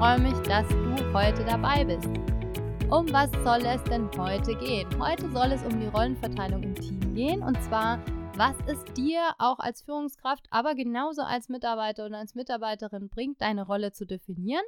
[0.00, 2.08] freue mich, dass du heute dabei bist.
[2.90, 4.88] Um was soll es denn heute gehen?
[4.98, 8.02] Heute soll es um die Rollenverteilung im Team gehen und zwar,
[8.34, 13.66] was es dir auch als Führungskraft, aber genauso als Mitarbeiter oder als Mitarbeiterin bringt, deine
[13.66, 14.64] Rolle zu definieren.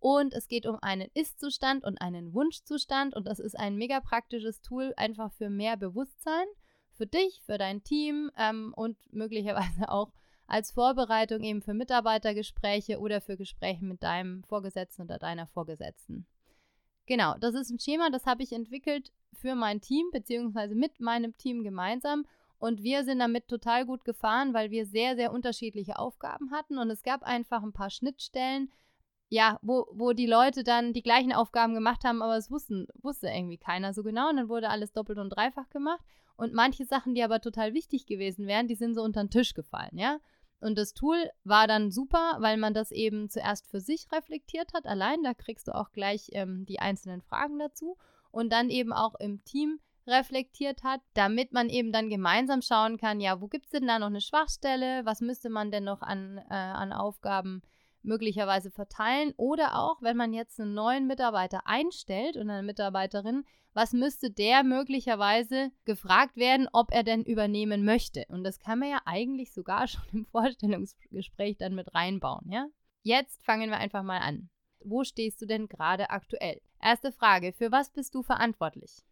[0.00, 4.60] Und es geht um einen Ist-Zustand und einen Wunschzustand und das ist ein mega praktisches
[4.60, 6.46] Tool einfach für mehr Bewusstsein
[6.94, 10.10] für dich, für dein Team ähm, und möglicherweise auch
[10.46, 16.26] als Vorbereitung eben für Mitarbeitergespräche oder für Gespräche mit deinem Vorgesetzten oder deiner Vorgesetzten.
[17.06, 21.36] Genau, das ist ein Schema, das habe ich entwickelt für mein Team, beziehungsweise mit meinem
[21.36, 22.26] Team gemeinsam.
[22.58, 26.78] Und wir sind damit total gut gefahren, weil wir sehr, sehr unterschiedliche Aufgaben hatten.
[26.78, 28.70] Und es gab einfach ein paar Schnittstellen,
[29.28, 33.28] ja, wo, wo die Leute dann die gleichen Aufgaben gemacht haben, aber es wussten, wusste
[33.28, 34.30] irgendwie keiner so genau.
[34.30, 36.04] Und dann wurde alles doppelt und dreifach gemacht.
[36.36, 39.54] Und manche Sachen, die aber total wichtig gewesen wären, die sind so unter den Tisch
[39.54, 40.18] gefallen, ja.
[40.60, 44.86] Und das Tool war dann super, weil man das eben zuerst für sich reflektiert hat,
[44.86, 45.22] allein.
[45.22, 47.98] Da kriegst du auch gleich ähm, die einzelnen Fragen dazu.
[48.30, 53.20] Und dann eben auch im Team reflektiert hat, damit man eben dann gemeinsam schauen kann,
[53.20, 55.04] ja, wo gibt es denn da noch eine Schwachstelle?
[55.04, 57.62] Was müsste man denn noch an, äh, an Aufgaben
[58.04, 59.32] möglicherweise verteilen?
[59.36, 64.62] Oder auch, wenn man jetzt einen neuen Mitarbeiter einstellt und eine Mitarbeiterin, was müsste der
[64.62, 68.24] möglicherweise gefragt werden, ob er denn übernehmen möchte.
[68.28, 72.66] Und das kann man ja eigentlich sogar schon im Vorstellungsgespräch dann mit reinbauen, ja?
[73.02, 74.48] Jetzt fangen wir einfach mal an.
[74.82, 76.60] Wo stehst du denn gerade aktuell?
[76.80, 79.04] Erste Frage, für was bist du verantwortlich?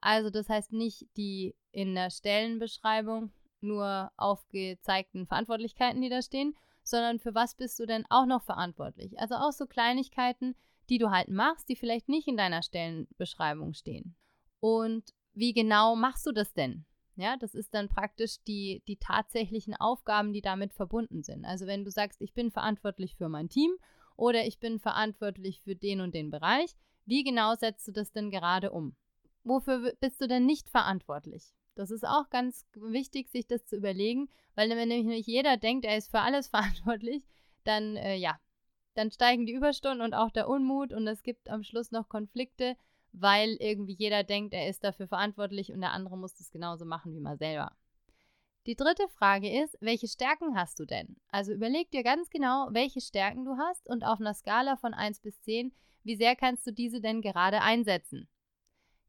[0.00, 6.54] Also das heißt nicht die in der Stellenbeschreibung nur aufgezeigten Verantwortlichkeiten, die da stehen,
[6.84, 9.18] sondern für was bist du denn auch noch verantwortlich?
[9.18, 10.54] Also auch so Kleinigkeiten,
[10.88, 14.14] die du halt machst, die vielleicht nicht in deiner Stellenbeschreibung stehen.
[14.60, 16.84] Und wie genau machst du das denn?
[17.16, 21.44] Ja, das ist dann praktisch die, die tatsächlichen Aufgaben, die damit verbunden sind.
[21.44, 23.70] Also wenn du sagst, ich bin verantwortlich für mein Team
[24.16, 26.74] oder ich bin verantwortlich für den und den Bereich,
[27.06, 28.96] wie genau setzt du das denn gerade um?
[29.44, 31.54] Wofür bist du denn nicht verantwortlich?
[31.74, 35.96] Das ist auch ganz wichtig, sich das zu überlegen, weil wenn nämlich jeder denkt, er
[35.96, 37.24] ist für alles verantwortlich,
[37.64, 38.38] dann äh, ja,
[38.94, 42.76] dann steigen die Überstunden und auch der Unmut und es gibt am Schluss noch Konflikte,
[43.12, 47.14] weil irgendwie jeder denkt, er ist dafür verantwortlich und der andere muss das genauso machen
[47.14, 47.72] wie man selber.
[48.66, 51.16] Die dritte Frage ist, welche Stärken hast du denn?
[51.28, 55.20] Also überleg dir ganz genau, welche Stärken du hast und auf einer Skala von 1
[55.20, 58.28] bis 10, wie sehr kannst du diese denn gerade einsetzen?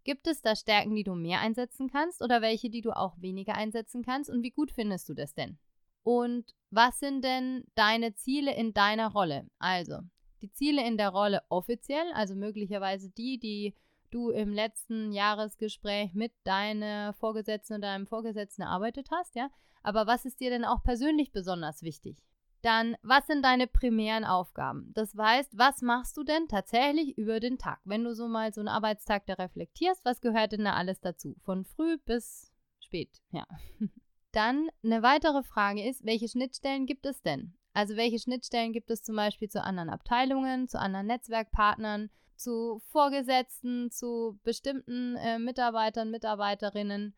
[0.05, 3.55] Gibt es da Stärken, die du mehr einsetzen kannst oder welche, die du auch weniger
[3.55, 5.57] einsetzen kannst und wie gut findest du das denn?
[6.03, 9.47] Und was sind denn deine Ziele in deiner Rolle?
[9.57, 10.01] Also,
[10.43, 13.73] die Ziele in der Rolle offiziell, also möglicherweise die, die
[14.11, 19.49] du im letzten Jahresgespräch mit deiner Vorgesetzten oder deinem Vorgesetzten erarbeitet hast, ja?
[19.81, 22.17] Aber was ist dir denn auch persönlich besonders wichtig?
[22.65, 24.91] Dann, was sind deine primären Aufgaben?
[24.95, 27.79] Das heißt, was machst du denn tatsächlich über den Tag?
[27.83, 31.35] Wenn du so mal so einen Arbeitstag da reflektierst, was gehört denn da alles dazu?
[31.43, 33.45] Von früh bis spät, ja.
[34.31, 37.53] Dann eine weitere Frage ist, welche Schnittstellen gibt es denn?
[37.73, 43.91] Also welche Schnittstellen gibt es zum Beispiel zu anderen Abteilungen, zu anderen Netzwerkpartnern, zu Vorgesetzten,
[43.91, 47.13] zu bestimmten äh, Mitarbeitern, Mitarbeiterinnen?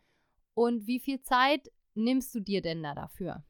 [0.56, 3.46] Und wie viel Zeit nimmst du dir denn da dafür?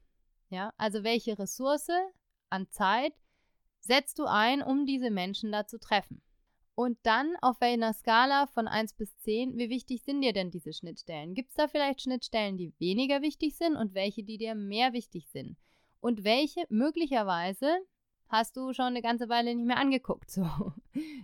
[0.49, 1.89] Ja, also welche Ressource
[2.49, 3.13] an Zeit
[3.79, 6.21] setzt du ein, um diese Menschen da zu treffen?
[6.75, 10.73] Und dann auf einer Skala von 1 bis 10, wie wichtig sind dir denn diese
[10.73, 11.33] Schnittstellen?
[11.33, 15.27] Gibt es da vielleicht Schnittstellen, die weniger wichtig sind und welche, die dir mehr wichtig
[15.29, 15.57] sind?
[16.01, 17.79] Und welche möglicherweise
[18.29, 20.47] hast du schon eine ganze Weile nicht mehr angeguckt, so,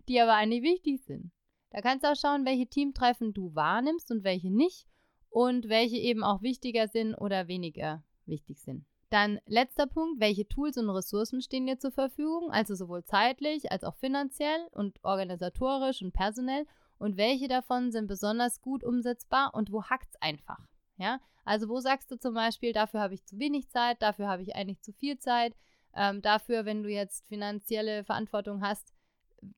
[0.07, 1.31] die aber eigentlich wichtig sind.
[1.69, 4.87] Da kannst du auch schauen, welche Teamtreffen du wahrnimmst und welche nicht
[5.29, 8.85] und welche eben auch wichtiger sind oder weniger wichtig sind.
[9.13, 13.83] Dann letzter Punkt, welche Tools und Ressourcen stehen dir zur Verfügung, also sowohl zeitlich als
[13.83, 16.65] auch finanziell und organisatorisch und personell.
[16.97, 20.67] Und welche davon sind besonders gut umsetzbar und wo hackt es einfach.
[20.97, 24.41] Ja, also wo sagst du zum Beispiel, dafür habe ich zu wenig Zeit, dafür habe
[24.41, 25.53] ich eigentlich zu viel Zeit,
[25.95, 28.95] ähm, dafür, wenn du jetzt finanzielle Verantwortung hast,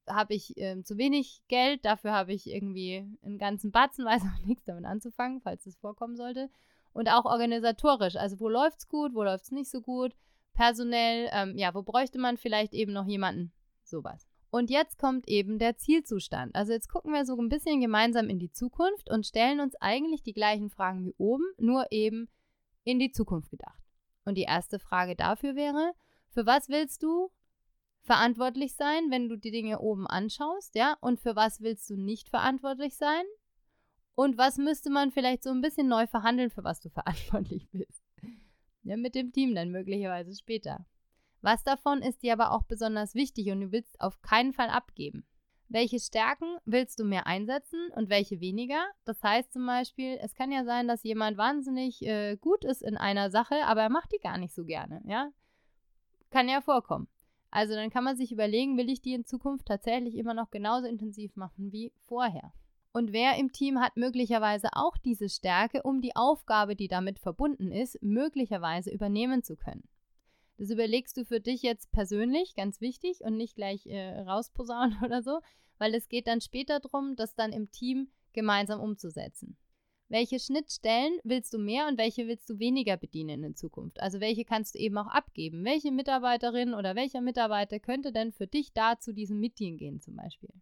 [0.05, 4.45] habe ich ähm, zu wenig Geld, dafür habe ich irgendwie einen ganzen Batzen, weiß auch
[4.45, 6.49] nichts damit anzufangen, falls es vorkommen sollte
[6.95, 8.15] und auch organisatorisch.
[8.15, 10.15] Also wo läuft es gut, wo läuft es nicht so gut,
[10.53, 13.51] personell, ähm, ja, wo bräuchte man vielleicht eben noch jemanden,
[13.83, 14.25] sowas.
[14.49, 16.55] Und jetzt kommt eben der Zielzustand.
[16.55, 20.23] Also jetzt gucken wir so ein bisschen gemeinsam in die Zukunft und stellen uns eigentlich
[20.23, 22.29] die gleichen Fragen wie oben, nur eben
[22.85, 23.83] in die Zukunft gedacht.
[24.23, 25.91] Und die erste Frage dafür wäre,
[26.29, 27.29] für was willst du
[28.03, 30.95] verantwortlich sein, wenn du die Dinge oben anschaust, ja?
[31.01, 33.25] Und für was willst du nicht verantwortlich sein?
[34.15, 38.03] Und was müsste man vielleicht so ein bisschen neu verhandeln, für was du verantwortlich bist?
[38.83, 40.85] Ja, mit dem Team dann möglicherweise später.
[41.41, 45.25] Was davon ist dir aber auch besonders wichtig und du willst auf keinen Fall abgeben?
[45.67, 48.83] Welche Stärken willst du mehr einsetzen und welche weniger?
[49.03, 52.97] Das heißt zum Beispiel, es kann ja sein, dass jemand wahnsinnig äh, gut ist in
[52.97, 55.31] einer Sache, aber er macht die gar nicht so gerne, ja?
[56.29, 57.07] Kann ja vorkommen.
[57.49, 60.87] Also dann kann man sich überlegen, will ich die in Zukunft tatsächlich immer noch genauso
[60.87, 62.53] intensiv machen wie vorher?
[62.95, 67.69] Und wer im Team hat möglicherweise auch diese Stärke, um die Aufgabe, die damit verbunden
[67.69, 69.83] ist, möglicherweise übernehmen zu können?
[70.57, 75.23] Das überlegst du für dich jetzt persönlich, ganz wichtig, und nicht gleich äh, rausposaunen oder
[75.23, 75.41] so,
[75.77, 79.57] weil es geht dann später darum, das dann im Team gemeinsam umzusetzen.
[80.07, 83.99] Welche Schnittstellen willst du mehr und welche willst du weniger bedienen in Zukunft?
[83.99, 85.65] Also welche kannst du eben auch abgeben?
[85.65, 90.15] Welche Mitarbeiterin oder welcher Mitarbeiter könnte denn für dich da zu diesem Meeting gehen zum
[90.15, 90.53] Beispiel?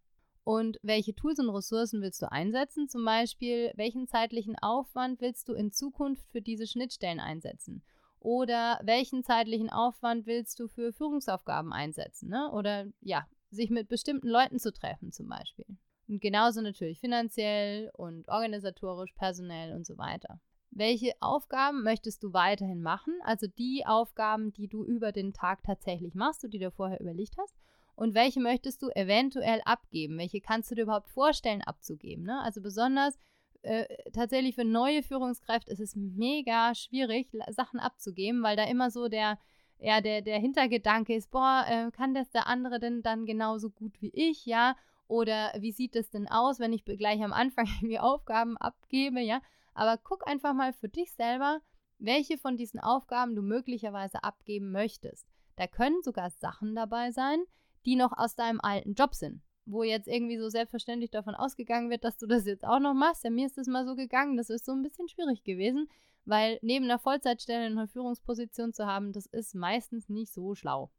[0.44, 2.88] Und welche Tools und Ressourcen willst du einsetzen?
[2.88, 7.82] Zum Beispiel, welchen zeitlichen Aufwand willst du in Zukunft für diese Schnittstellen einsetzen?
[8.20, 12.28] Oder welchen zeitlichen Aufwand willst du für Führungsaufgaben einsetzen?
[12.28, 12.50] Ne?
[12.52, 15.66] Oder ja, sich mit bestimmten Leuten zu treffen zum Beispiel.
[16.08, 20.40] Und genauso natürlich finanziell und organisatorisch, personell und so weiter.
[20.70, 23.14] Welche Aufgaben möchtest du weiterhin machen?
[23.24, 27.36] Also die Aufgaben, die du über den Tag tatsächlich machst und die du vorher überlegt
[27.38, 27.54] hast.
[27.96, 30.18] Und welche möchtest du eventuell abgeben?
[30.18, 32.24] Welche kannst du dir überhaupt vorstellen abzugeben?
[32.24, 32.40] Ne?
[32.40, 33.18] Also besonders
[33.62, 39.08] äh, tatsächlich für neue Führungskräfte ist es mega schwierig, Sachen abzugeben, weil da immer so
[39.08, 39.38] der,
[39.78, 44.00] ja, der, der Hintergedanke ist, boah, äh, kann das der andere denn dann genauso gut
[44.02, 44.76] wie ich, ja?
[45.06, 49.40] Oder wie sieht es denn aus, wenn ich gleich am Anfang die Aufgaben abgebe, ja?
[49.72, 51.60] Aber guck einfach mal für dich selber,
[51.98, 55.26] welche von diesen Aufgaben du möglicherweise abgeben möchtest.
[55.56, 57.44] Da können sogar Sachen dabei sein,
[57.86, 62.04] die noch aus deinem alten Job sind wo jetzt irgendwie so selbstverständlich davon ausgegangen wird,
[62.04, 63.24] dass du das jetzt auch noch machst.
[63.24, 64.36] Ja, mir ist das mal so gegangen.
[64.36, 65.88] Das ist so ein bisschen schwierig gewesen,
[66.24, 70.90] weil neben einer Vollzeitstelle eine Führungsposition zu haben, das ist meistens nicht so schlau.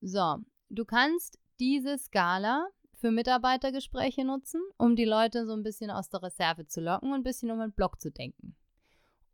[0.00, 0.36] So,
[0.68, 6.22] du kannst diese Skala für Mitarbeitergespräche nutzen, um die Leute so ein bisschen aus der
[6.22, 8.56] Reserve zu locken und ein bisschen um den Block zu denken.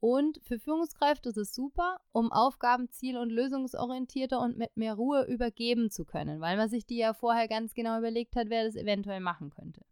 [0.02, 5.24] Und für Führungskräfte ist es super, um Aufgaben ziel- und lösungsorientierter und mit mehr Ruhe
[5.26, 8.74] übergeben zu können, weil man sich die ja vorher ganz genau überlegt hat, wer das
[8.74, 9.86] eventuell machen könnte.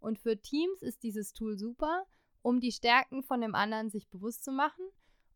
[0.00, 2.04] Und für Teams ist dieses Tool super,
[2.42, 4.84] um die Stärken von dem anderen sich bewusst zu machen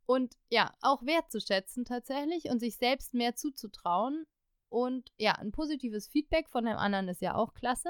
[0.04, 4.26] und ja, auch wertzuschätzen tatsächlich und sich selbst mehr zuzutrauen.
[4.68, 7.88] Und ja, ein positives Feedback von dem anderen ist ja auch klasse.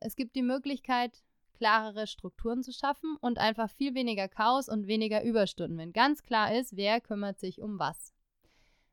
[0.00, 1.22] Es gibt die Möglichkeit,
[1.62, 6.52] klarere Strukturen zu schaffen und einfach viel weniger Chaos und weniger Überstunden, wenn ganz klar
[6.52, 8.12] ist, wer kümmert sich um was.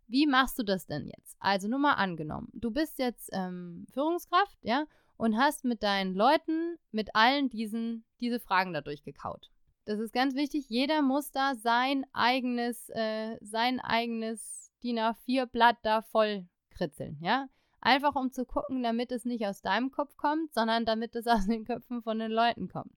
[0.05, 1.35] Wie machst du das denn jetzt?
[1.39, 4.85] Also nur mal angenommen, du bist jetzt ähm, Führungskraft, ja,
[5.17, 9.49] und hast mit deinen Leuten, mit allen diesen, diese Fragen dadurch gekaut.
[9.85, 10.69] Das ist ganz wichtig.
[10.69, 17.47] Jeder muss da sein eigenes, äh, sein eigenes DIN A4-Blatt da voll kritzeln, ja.
[17.81, 21.45] Einfach um zu gucken, damit es nicht aus deinem Kopf kommt, sondern damit es aus
[21.47, 22.93] den Köpfen von den Leuten kommt.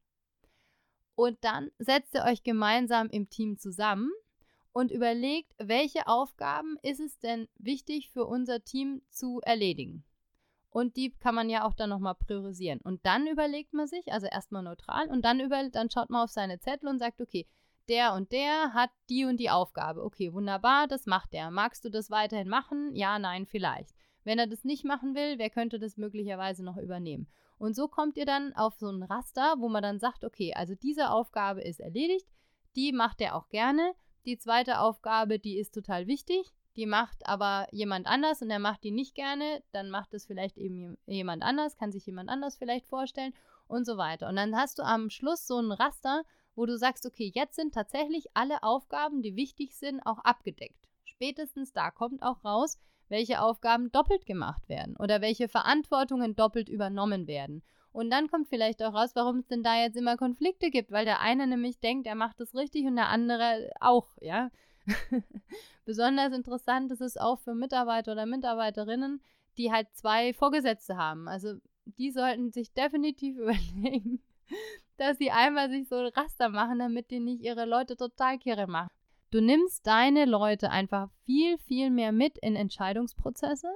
[1.14, 4.10] Und dann setzt ihr euch gemeinsam im Team zusammen
[4.72, 10.04] und überlegt, welche Aufgaben ist es denn wichtig für unser Team zu erledigen.
[10.70, 12.80] Und die kann man ja auch dann nochmal priorisieren.
[12.80, 16.30] Und dann überlegt man sich, also erstmal neutral, und dann, über, dann schaut man auf
[16.30, 17.46] seine Zettel und sagt, okay,
[17.88, 20.02] der und der hat die und die Aufgabe.
[20.02, 21.50] Okay, wunderbar, das macht der.
[21.50, 22.94] Magst du das weiterhin machen?
[22.94, 23.94] Ja, nein, vielleicht.
[24.24, 27.26] Wenn er das nicht machen will, wer könnte das möglicherweise noch übernehmen?
[27.58, 30.74] Und so kommt ihr dann auf so ein Raster, wo man dann sagt, okay, also
[30.74, 32.26] diese Aufgabe ist erledigt,
[32.76, 33.92] die macht er auch gerne.
[34.24, 38.82] Die zweite Aufgabe, die ist total wichtig, die macht aber jemand anders und er macht
[38.84, 42.86] die nicht gerne, dann macht es vielleicht eben jemand anders, kann sich jemand anders vielleicht
[42.86, 43.34] vorstellen
[43.66, 44.28] und so weiter.
[44.28, 46.22] Und dann hast du am Schluss so ein Raster,
[46.54, 50.88] wo du sagst, okay, jetzt sind tatsächlich alle Aufgaben, die wichtig sind, auch abgedeckt.
[51.04, 57.26] Spätestens da kommt auch raus, welche Aufgaben doppelt gemacht werden oder welche Verantwortungen doppelt übernommen
[57.26, 57.62] werden.
[57.92, 61.04] Und dann kommt vielleicht auch raus, warum es denn da jetzt immer Konflikte gibt, weil
[61.04, 64.50] der eine nämlich denkt, er macht es richtig und der andere auch, ja.
[65.84, 69.22] Besonders interessant ist es auch für Mitarbeiter oder Mitarbeiterinnen,
[69.58, 71.28] die halt zwei Vorgesetzte haben.
[71.28, 71.54] Also
[71.84, 74.22] die sollten sich definitiv überlegen,
[74.96, 78.66] dass sie einmal sich so ein Raster machen, damit die nicht ihre Leute total kirre
[78.66, 78.90] machen.
[79.32, 83.66] Du nimmst deine Leute einfach viel, viel mehr mit in Entscheidungsprozesse.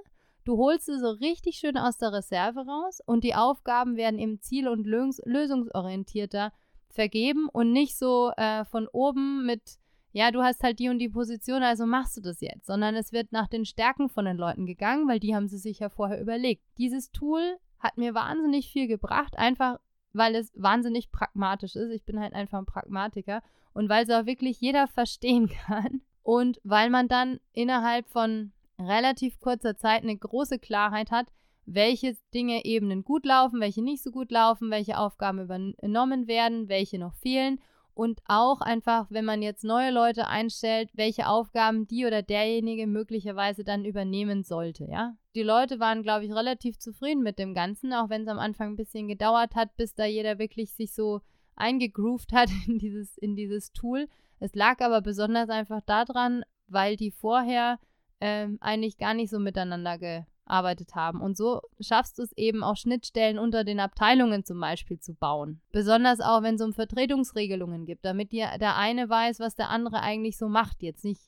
[0.44, 4.38] Du holst sie so richtig schön aus der Reserve raus und die Aufgaben werden eben
[4.42, 6.52] ziel- und lösungsorientierter
[6.90, 9.78] vergeben und nicht so äh, von oben mit,
[10.12, 13.12] ja, du hast halt die und die Position, also machst du das jetzt, sondern es
[13.12, 16.20] wird nach den Stärken von den Leuten gegangen, weil die haben sie sich ja vorher
[16.20, 16.62] überlegt.
[16.76, 19.78] Dieses Tool hat mir wahnsinnig viel gebracht, einfach
[20.12, 21.90] weil es wahnsinnig pragmatisch ist.
[21.90, 23.42] Ich bin halt einfach ein Pragmatiker
[23.76, 29.38] und weil es auch wirklich jeder verstehen kann und weil man dann innerhalb von relativ
[29.38, 31.28] kurzer Zeit eine große Klarheit hat,
[31.66, 36.98] welche Dinge Ebenen gut laufen, welche nicht so gut laufen, welche Aufgaben übernommen werden, welche
[36.98, 37.60] noch fehlen
[37.92, 43.64] und auch einfach, wenn man jetzt neue Leute einstellt, welche Aufgaben die oder derjenige möglicherweise
[43.64, 45.16] dann übernehmen sollte, ja.
[45.34, 48.68] Die Leute waren, glaube ich, relativ zufrieden mit dem Ganzen, auch wenn es am Anfang
[48.72, 51.20] ein bisschen gedauert hat, bis da jeder wirklich sich so
[51.56, 54.08] eingegroovt hat in dieses, in dieses Tool.
[54.38, 57.78] Es lag aber besonders einfach daran, weil die vorher
[58.20, 61.20] ähm, eigentlich gar nicht so miteinander gearbeitet haben.
[61.20, 65.60] Und so schaffst du es eben auch Schnittstellen unter den Abteilungen zum Beispiel zu bauen.
[65.72, 70.00] Besonders auch, wenn es um Vertretungsregelungen gibt, damit dir der eine weiß, was der andere
[70.00, 70.82] eigentlich so macht.
[70.82, 71.22] Jetzt nicht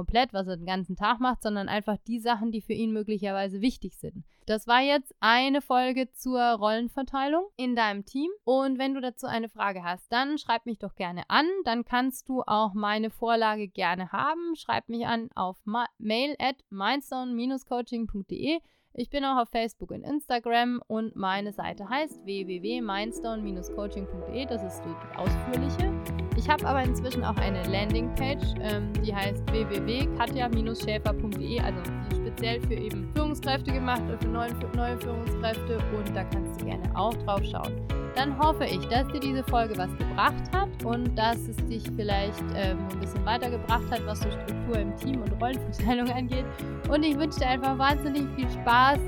[0.00, 3.60] komplett, was er den ganzen Tag macht, sondern einfach die Sachen, die für ihn möglicherweise
[3.60, 4.24] wichtig sind.
[4.46, 8.30] Das war jetzt eine Folge zur Rollenverteilung in deinem Team.
[8.44, 11.46] Und wenn du dazu eine Frage hast, dann schreib mich doch gerne an.
[11.64, 14.56] Dann kannst du auch meine Vorlage gerne haben.
[14.56, 15.58] Schreib mich an auf
[15.98, 18.60] mail at mindstone-coaching.de.
[18.92, 24.46] Ich bin auch auf Facebook und Instagram und meine Seite heißt www.mindstone-coaching.de.
[24.46, 25.94] Das ist die ausführliche.
[26.36, 32.74] Ich habe aber inzwischen auch eine Landingpage, ähm, die heißt www.katja-schäfer.de, also die speziell für
[32.74, 37.72] eben Führungskräfte gemacht, für neue, neue Führungskräfte und da kannst du gerne auch drauf schauen.
[38.16, 42.42] Dann hoffe ich, dass dir diese Folge was gebracht hat und dass es dich vielleicht
[42.56, 46.44] ähm, ein bisschen weitergebracht hat, was so Struktur im Team und Rollenverteilung angeht.
[46.88, 48.98] Und ich wünsche dir einfach wahnsinnig viel Spaß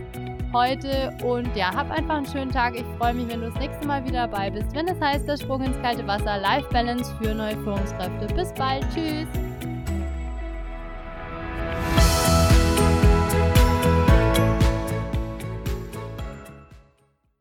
[0.52, 2.74] heute und ja, hab einfach einen schönen Tag.
[2.76, 5.38] Ich freue mich, wenn du das nächste Mal wieder dabei bist, wenn es heißt, der
[5.38, 8.32] Sprung ins kalte Wasser, Life Balance für neue Führungskräfte.
[8.34, 9.26] Bis bald, tschüss!